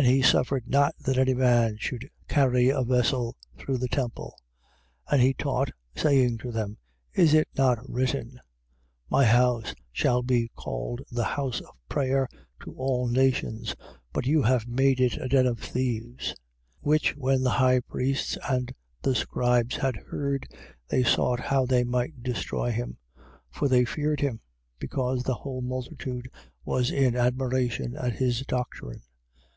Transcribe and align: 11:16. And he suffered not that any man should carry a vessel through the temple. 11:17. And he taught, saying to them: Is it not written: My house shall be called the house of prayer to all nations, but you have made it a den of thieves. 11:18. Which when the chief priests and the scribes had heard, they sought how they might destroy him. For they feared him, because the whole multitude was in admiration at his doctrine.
11:16. 0.00 0.04
And 0.04 0.14
he 0.14 0.22
suffered 0.22 0.68
not 0.68 0.94
that 1.00 1.18
any 1.18 1.34
man 1.34 1.76
should 1.80 2.08
carry 2.28 2.68
a 2.68 2.84
vessel 2.84 3.34
through 3.56 3.78
the 3.78 3.88
temple. 3.88 4.36
11:17. 5.08 5.12
And 5.12 5.22
he 5.22 5.34
taught, 5.34 5.70
saying 5.96 6.38
to 6.38 6.52
them: 6.52 6.78
Is 7.14 7.34
it 7.34 7.48
not 7.56 7.80
written: 7.90 8.40
My 9.10 9.24
house 9.24 9.74
shall 9.90 10.22
be 10.22 10.52
called 10.54 11.00
the 11.10 11.24
house 11.24 11.60
of 11.60 11.74
prayer 11.88 12.28
to 12.62 12.72
all 12.76 13.08
nations, 13.08 13.74
but 14.12 14.24
you 14.24 14.40
have 14.42 14.68
made 14.68 15.00
it 15.00 15.16
a 15.20 15.26
den 15.28 15.46
of 15.46 15.58
thieves. 15.58 16.28
11:18. 16.28 16.34
Which 16.82 17.16
when 17.16 17.42
the 17.42 17.56
chief 17.58 17.84
priests 17.88 18.38
and 18.48 18.72
the 19.02 19.16
scribes 19.16 19.74
had 19.74 19.96
heard, 19.96 20.46
they 20.86 21.02
sought 21.02 21.40
how 21.40 21.66
they 21.66 21.82
might 21.82 22.22
destroy 22.22 22.70
him. 22.70 22.98
For 23.50 23.66
they 23.66 23.84
feared 23.84 24.20
him, 24.20 24.42
because 24.78 25.24
the 25.24 25.34
whole 25.34 25.60
multitude 25.62 26.30
was 26.64 26.92
in 26.92 27.16
admiration 27.16 27.96
at 27.96 28.12
his 28.12 28.42
doctrine. 28.46 29.00